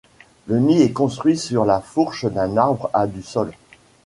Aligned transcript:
Le 0.47 0.57
nid 0.59 0.81
est 0.81 0.93
construit 0.93 1.37
sur 1.37 1.63
la 1.63 1.79
fourche 1.79 2.25
d'un 2.25 2.57
arbre 2.57 2.89
à 2.91 3.05
du 3.05 3.21
sol. 3.21 3.51